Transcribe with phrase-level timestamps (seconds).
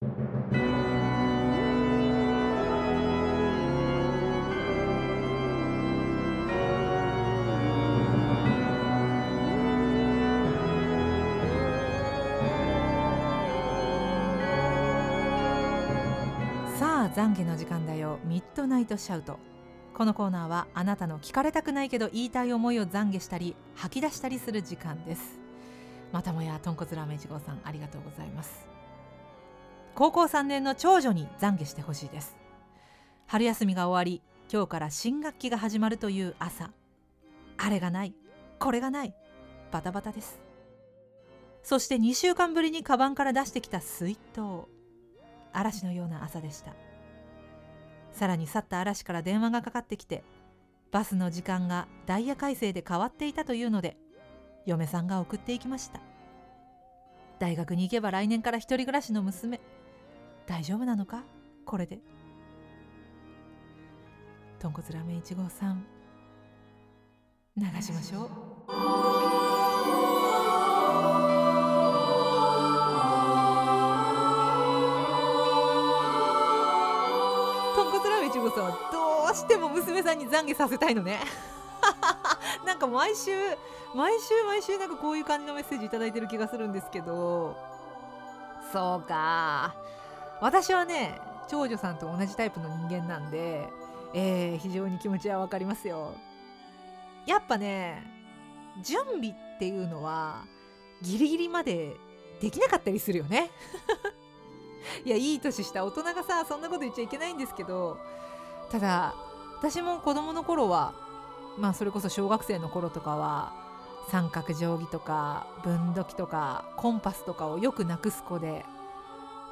[0.00, 0.06] さ
[17.04, 18.18] あ懺悔の時間だよ。
[18.24, 19.38] ミッドナイトシャウト。
[19.92, 25.38] このコーナーはあなたの聞かれたくないけど言いたい思いを懺悔したり吐き出したりする時間です。
[26.10, 28.79] またもや豚骨ラーメン1号さんありがとうございます。
[30.00, 32.34] 高校3年の長女に懺悔してほしいです。
[33.26, 36.70] 春休みが終わり今日から新学期が始まるという朝。
[37.58, 38.14] あれがない
[38.58, 39.14] これがない
[39.70, 40.40] バタバタです。
[41.62, 44.40] そして2週間ぶりにカバンから出してきた水筒。
[45.52, 46.74] 嵐のような朝でした。
[48.10, 50.24] さらに去った嵐から電話がかかってきて
[50.92, 53.98] バスの時間がダイヤ改正で変わっていたというので
[54.64, 56.00] 嫁さんが送っていきました。
[57.38, 59.60] 大学に行けば来年から一人暮らしの娘。
[60.46, 61.24] 大丈夫なのか？
[61.64, 62.00] これで。
[64.58, 65.84] 豚骨ラーメン1号さん。
[67.56, 68.28] 流しましょう。
[77.74, 81.20] 豚骨ラーメン1号さんはどうしても娘さんに懺悔させたいのね。
[82.66, 83.30] なんか毎週
[83.94, 87.56] 毎週毎週なんかこういう感じのメッセージ頂いてる気がするんですけど。
[88.72, 89.74] そうか。
[90.40, 93.68] 私はね長女さんと同じタイプの人間なんで、
[94.14, 96.14] えー、非常に気持ちは分かりますよ。
[97.26, 98.02] やっぱね
[98.82, 100.44] 準備っていうのは
[101.02, 101.96] ギリギリまで
[102.40, 103.50] できなかったりするよね。
[105.04, 107.98] いやいい年した大人がさそんなこと言っちゃいけないんですけど
[108.70, 109.14] ただ
[109.58, 110.94] 私も子供の頃は
[111.58, 113.52] まあそれこそ小学生の頃とかは
[114.08, 118.64] 三角定規とか分度器とかコンパスとかをよくなくす子で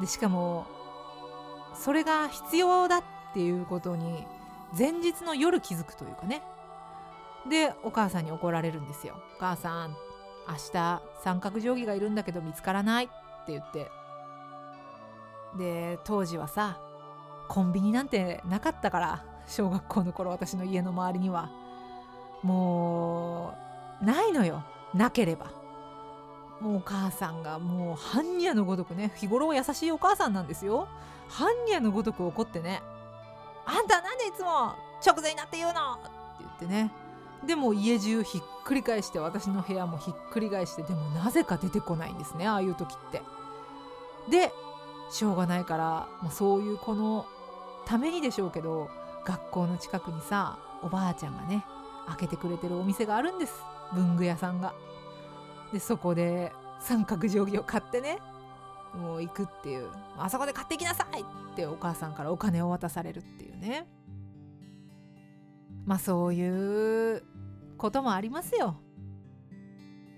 [0.00, 0.66] でしかも
[1.74, 3.02] それが必要だっ
[3.34, 4.26] ていうことに
[4.76, 6.42] 前日の夜気づくというかね。
[7.48, 9.96] でお母さんに怒られるんですよ「お母さん
[10.46, 13.08] 明日三角定規がいるんだけど見つからない」っ
[13.46, 13.90] て言って。
[15.56, 16.78] で当時はさ
[17.48, 21.48] コンビニなんてなかったから小学校の頃私の家の周りには。
[22.42, 23.54] も
[24.00, 24.62] うないのよ。
[24.94, 25.57] なければ。
[26.60, 30.88] もうお母さんがもう般若のごとくね日頃は優しいお母さんなんですよ
[31.30, 32.82] 般若のごとく怒ってね
[33.64, 34.74] 「あんたなんでいつも
[35.06, 36.10] 直前になって言うの!」って
[36.40, 36.90] 言ってね
[37.44, 43.22] でも家中ひっくり返して私の部屋もひっくり返してでもなぜか出てこないんですねああいう時って。
[44.28, 44.52] で
[45.10, 47.24] しょうがないからもうそういう子の
[47.86, 48.90] ためにでしょうけど
[49.24, 51.64] 学校の近くにさおばあちゃんがね
[52.08, 53.62] 開けてくれてるお店があるんです
[53.94, 54.74] 文具屋さんが。
[55.72, 58.18] でそこで三角定規を買ってね
[58.94, 59.88] もう行くっていう。
[60.16, 63.86] あそこで買ってきなさいってお母さんからお金を渡されるっていうね。
[65.84, 67.22] まあそういう
[67.76, 68.80] こともありますよ。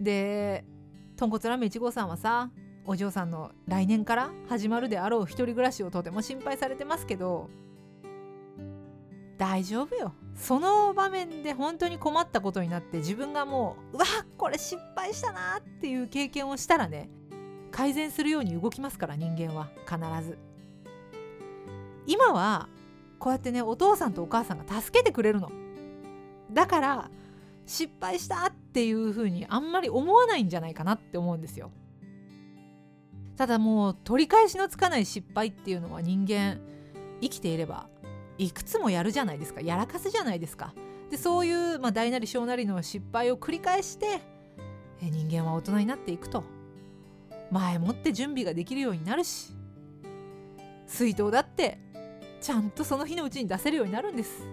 [0.00, 0.64] で
[1.16, 2.50] 豚骨ラーメン1号さんはさ
[2.84, 7.48] お嬢さんの来年から始まるであろう一人暮らしをとても心配されてますけど
[9.38, 10.12] 大丈夫よ。
[10.36, 17.08] その場面で本当に困ったことになって自分がもううわこれ失敗したなっていう経験をしたらね
[17.70, 20.38] 改善するように動きますから人間は必ず。
[22.06, 22.68] 今は
[23.18, 25.50] こうやってねお父さんとお母さんが助けてくれるの。
[26.52, 27.10] だから
[27.66, 31.70] 失敗したっていう風にあんまり思わないんじゃないかなって思うんですよ。
[33.36, 36.60] ただもう取り返しのつかない失敗っていうのは人間
[37.20, 37.88] 生きていれば
[38.38, 39.60] いくつもやるじゃないですか。
[39.60, 40.74] やらかすじゃないですか。
[41.10, 44.20] でそういう、まあ、大なり小なりの失敗を繰り返して
[45.00, 46.44] え人間は大人になっていくと。
[47.50, 49.52] 前もって準備ができるようになるし
[50.88, 51.78] 水筒だって
[52.40, 54.46] ちゃんとその日のうちに出せるようになるんです。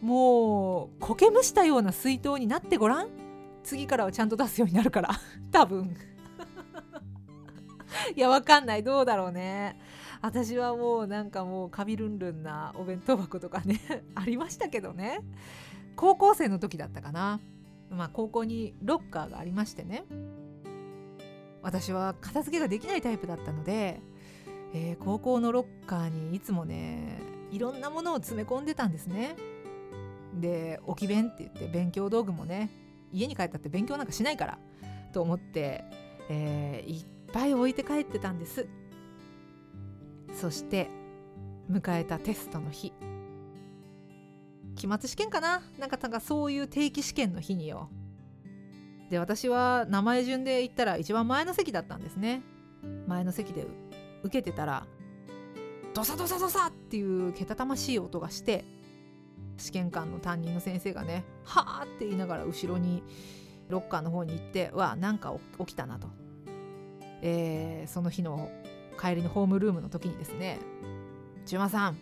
[0.00, 3.08] もう苔むしたような水筒になってごらん。
[3.64, 5.10] 次からはちゃんと出すようになるから。
[5.50, 5.96] 多分。
[8.14, 8.82] いやわかんない。
[8.82, 9.78] どうだろうね。
[10.20, 13.80] 私はもうなんかもうカビルンルンなお弁当箱とかね
[14.14, 15.20] ありましたけどね。
[15.96, 17.40] 高校生の時だったかな。
[17.90, 20.04] まあ高校にロッカーがありましてね。
[21.62, 24.00] 私は片付けができないタイプだったので、
[24.72, 27.18] えー、高校のロッカーにいつもね
[27.50, 29.36] いろんなものを詰め込んでたんですね。
[30.34, 32.70] で置き弁って言って勉強道具もね
[33.12, 34.58] 家に帰ったって勉強なんかしないから
[35.12, 35.84] と思って、
[36.28, 38.68] えー、いっぱい置いて帰ってたんです。
[40.40, 40.88] そして
[41.68, 42.92] 迎えたテストの日。
[44.76, 45.62] 期末試験かな？
[45.78, 47.90] なんかなんかそういう定期試験の日によ。
[49.10, 52.42] で私は名前順で言ったら一番前の席だったんですね。
[53.08, 53.66] 前の席で
[54.22, 54.86] 受けてたら
[55.94, 58.64] ドサドサドサっていうけたたましい音がして
[59.56, 63.02] 試験官の担任の先生がね「はあ」って言いながら後ろに
[63.68, 66.06] ロッカーの方に行ってわなんか起きたなと、
[67.22, 68.48] えー、その日の
[68.98, 70.58] 帰りのホームルームの時にですね
[71.46, 71.98] 「中馬さん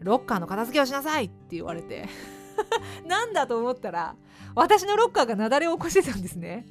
[0.00, 2.08] ロッカーの片付けをしなさい!」って言われて
[3.06, 4.16] なんだと思ったら
[4.54, 6.66] 私のロッカーが雪崩を起こしてたんですね。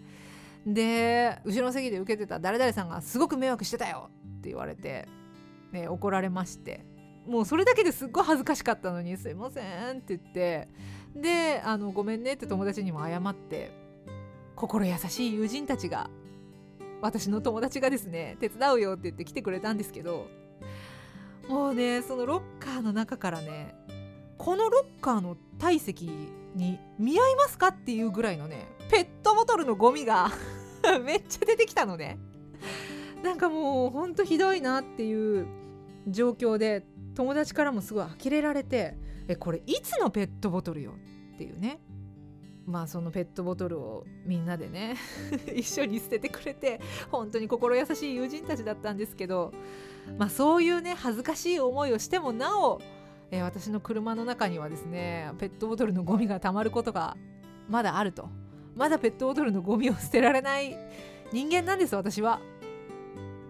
[0.66, 5.08] で後ろの席で受けてた誰々さんが「すごく迷惑してたよ!」って言われて、
[5.72, 6.86] ね、怒られまして
[7.26, 9.62] もうそれだけですっごい恥ずかしかったのに「すいませ
[9.92, 10.70] ん」って言って
[11.16, 13.72] であの「ごめんね」って友達にも謝って
[14.56, 16.12] 心優しい友人たちが
[17.02, 20.28] 私の友達がですね手伝うよって言って来てくれたんですけど
[21.50, 23.76] もうねそのロッカーの中からね
[24.38, 26.06] このロッカーの体積
[26.56, 30.32] に見合いますかっていうぐらいのねペットボトルのゴミが
[31.04, 32.18] めっちゃ出てきたのね。
[33.24, 35.46] なんかもうほんとひどいなっていう
[36.08, 36.84] 状況で
[37.14, 40.94] 友達からもすごい呆れられてえこれいつのペットボトルよ
[41.36, 41.80] っていうね。
[42.66, 44.96] まあそのペットボトルをみんなでね
[45.54, 46.80] 一緒に捨ててくれて
[47.10, 49.52] 本当に心優しい友人たちだったんですけど
[50.18, 52.80] まあそういうね恥ずかしい思いをしてもなお、
[53.32, 57.18] えー、私の車の中にはですねペットボトルのゴミがたまることが
[57.68, 58.30] まだあると。
[58.76, 60.78] まだペットボトルのゴミを捨てられない
[61.32, 62.40] 人間なんです私は。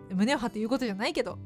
[0.09, 1.37] 胸を張って言うことじゃないけど。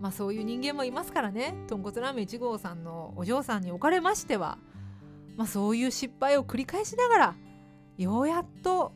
[0.00, 1.54] まあそういう人間もいますからね。
[1.68, 4.58] 豚骨ラーメン1号さんのお嬢さんにおかれましては
[5.40, 7.34] まあ、そういう失敗を繰り返しながら
[7.96, 8.92] ようやっと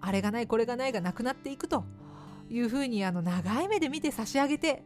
[0.00, 1.84] あれがないこれがないがなくなっていくと
[2.48, 4.82] いうふうにあの長い目で見て差し上げて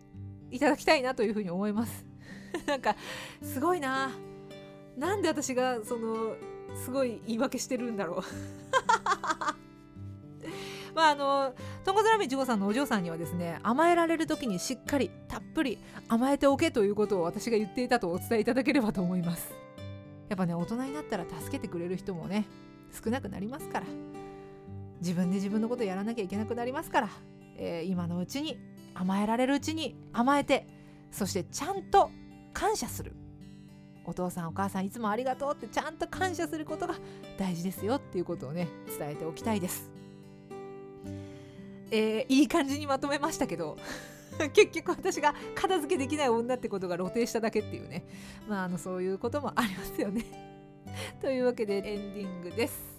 [0.51, 2.05] いただきたいなというふうに思います。
[2.67, 2.97] なんか
[3.43, 4.11] すごいな。
[4.97, 6.35] なんで私がその
[6.75, 8.23] すごい言い訳してるんだろう。
[10.97, 11.55] まああの
[11.85, 15.79] とんこつラーメン1号さんのお嬢さんにはですね甘えられる時にしっかりたっぷり
[16.09, 19.68] 甘えておけということを私が言っていたとお伝えいただければと思います。
[20.29, 22.47] やっぱね大人になったら助けてくれる人もね
[23.05, 23.87] 少なくなりますから。
[25.01, 27.09] 自分で自分のことやらなきゃいけなくなりますから、
[27.57, 28.59] えー、今のうちに
[28.95, 30.67] 甘えられるうちに甘えて
[31.13, 32.11] そしてちゃんと
[32.53, 33.15] 感謝する。
[34.05, 36.95] お父さんお母さんいつもありがとうってちゃんと感謝することが
[37.39, 38.67] 大事ですよっていうことをね
[38.99, 39.91] 伝えておきたいです。
[41.91, 43.77] えー、いい感じにまとめましたけど。
[44.53, 48.05] 結局私が片付けできない女ってことが露呈しただけっていうね。
[48.49, 50.25] まああのそういうこともありますよね。
[51.21, 52.98] というわけでエンディングです。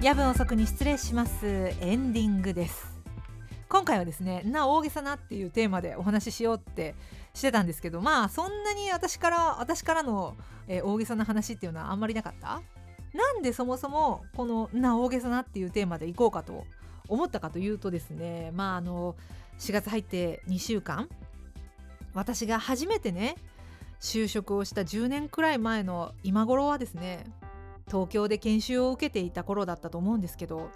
[0.00, 1.44] 夜分遅くに失礼します。
[1.44, 2.86] エンディングです。
[3.68, 6.94] 今回はですねな大げさなっていうテーマでお話ししようって
[7.34, 10.36] してたんですけどまあそんなに私から私からの、
[10.68, 12.62] えー、大げさな話っていうのはあんまりなかった？
[13.12, 16.64] なんでそもそもこのな大げさなっていうテーマでいこうかと
[17.08, 19.16] 思ったかというとですねまああの
[19.58, 21.08] 4月入って2週間
[22.14, 23.34] 私が初めてね
[24.00, 27.24] 就職をした10年くらい前の今頃はですね
[27.88, 30.70] 東京で研修を受けていた頃だったと思うんですけど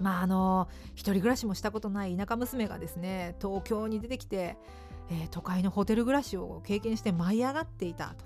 [0.00, 4.56] まああの一人暮らしもしたことない田舎娘がですね東京に出てきて、
[5.10, 8.24] えー、都会のホテル暮らしを経験して舞い上がっていたと。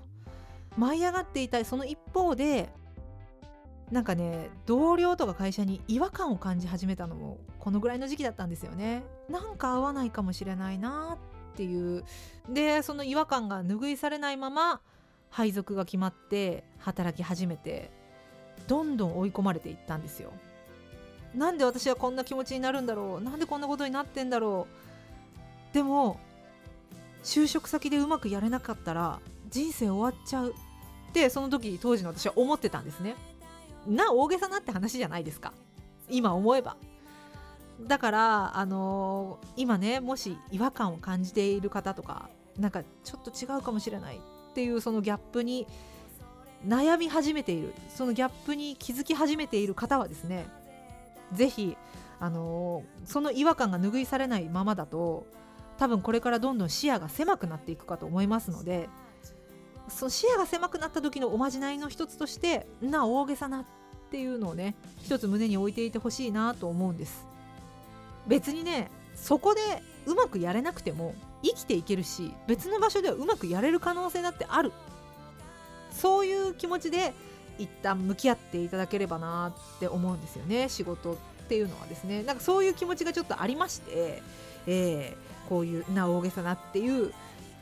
[0.77, 2.69] 舞い上がっていたその一方で
[3.91, 9.03] なんかね同僚とか会社に違和感を感じ始めたのもこのぐらいの時期だったんですよね。
[9.29, 11.17] なんか合わないかもしれないな
[11.53, 12.03] っていう。
[12.47, 14.81] でその違和感が拭いされないまま
[15.29, 17.91] 配属が決まって働き始めて
[18.67, 20.31] どんどん追い込まれていったんですよ。
[21.35, 23.23] なんで私はこんな気持ちになるんだろう？
[23.23, 24.67] なんでこんなことになってんだろ
[25.71, 25.73] う？
[25.73, 26.19] でも
[27.23, 29.19] 就職先でうまくやれなかったら
[29.49, 30.51] 人生終わっちゃう。
[31.09, 33.15] ってその時当時の私は思ってたんですね。
[33.87, 35.53] な大げさなって話じゃないですか。
[36.09, 36.75] 今思えば。
[37.81, 44.19] だからあのー、今ねもし違和感を感じている方とかなんかちょっと違うかもしれない。
[44.59, 45.65] っていうそのギャップに
[46.67, 50.47] 悩み始めているそのギャップに気づき始めている方はですね
[51.31, 51.77] 是非
[52.19, 55.25] あの、その違和感が拭いされないままだと
[55.77, 58.89] 多分これからどんどん視野が狭くなっていくかと思いますので
[59.87, 63.65] その視野が狭くなった時のおまじないの一つとしてな大げさなっ
[64.11, 67.25] ていうのをね一つ胸に置いていてほしいなと思うんです。
[68.27, 69.61] 別にねそこで
[70.05, 74.71] うまくやれなくても生きていけるし別の場所ではうまくやれる可能性だってある。
[75.91, 77.13] そういう気持ちで
[77.57, 81.15] 一旦向き合っていただければなって思うんですよね仕事っ
[81.49, 82.23] ていうのはですね。
[82.23, 84.21] なんかそういう気持ちがちょっとありまして、
[84.67, 87.13] えー、こういうな大げさなっていう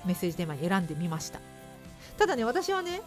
[0.06, 1.40] メッセージテーマに選んでみました。
[2.18, 3.02] ただね私はね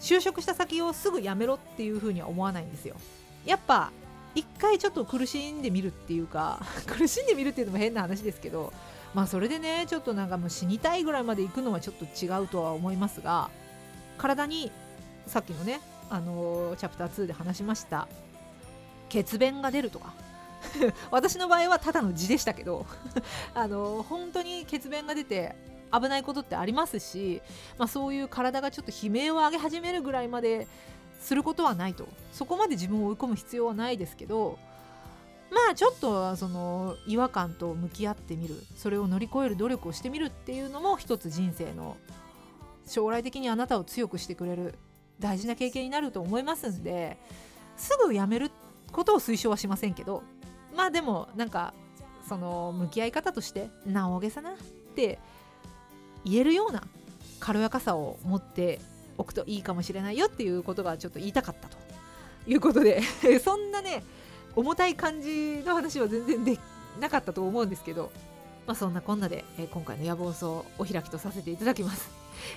[0.00, 2.96] 就職した先をすぐ辞めろっていうふうには思わないんですよ。
[3.44, 3.92] やっぱ
[4.34, 8.72] 一回ちょっと苦しんでみるっていうか苦しんでみるっていうのも変な話ですけど
[9.14, 13.50] まあそれでねちょっとなんかもう死にたいぐらいまで行くのはちょっと違うとは思いますが
[14.18, 14.70] 体に
[15.26, 18.06] さっきのねあのー、チャプター2で話しました。
[19.08, 20.12] 血便が出るとか。
[21.10, 22.86] 私の場合はただの字でしたけど
[23.52, 25.56] あのー、本当に血便が出て
[25.92, 27.42] 危ないことってありますし、
[27.78, 30.68] まあ、そういう体がちょっと悲鳴を上げ始めるぐらいまで
[31.20, 32.06] することはないと。
[32.32, 34.58] そこまで自分を追い込む必要はないですけど
[35.52, 38.56] まあちょっとその違和感と向き合ってみる。
[38.76, 41.96] それを乗り越える努力をしてみるっていうのも一つ人生の
[42.86, 44.74] 将来的にあなたを強くしてくれる
[45.20, 47.16] 大事な経験になると思いますんで
[47.76, 48.50] すぐやめる
[48.90, 50.22] ことを推奨はしませんけど
[50.76, 51.72] まあでもなんか
[52.28, 54.54] その向き合い方としてな大げさなっ
[54.94, 55.18] て
[56.24, 56.82] 言えるような
[57.40, 58.80] 軽やかさを持って
[59.18, 61.76] おくといいかもしれないよっていうことがちょっと言いたかったと
[62.46, 63.02] いうことで
[63.42, 64.04] そんなね
[64.54, 66.58] 重たい感じの話は全然で
[67.00, 68.12] なかったと思うんですけど、
[68.66, 72.10] まあ、そんなこんなで、え今回の野望層お開きとさせていただきます。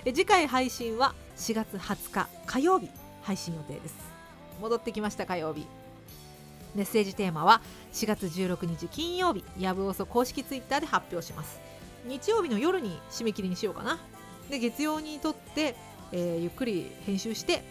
[0.04, 2.90] え次回配信は4月20日火曜日
[3.22, 3.94] 配信予定です。
[4.60, 5.66] 戻ってきました火曜日。
[6.74, 7.62] メッセージテーマは
[7.94, 11.60] 4月16日金曜日やぶおそ公式ツイッターで発表します。
[12.04, 13.98] 日曜日の夜に締め切りにしようかな。
[14.50, 15.74] で月曜にとって、
[16.12, 17.64] えー、ゆっくり編集して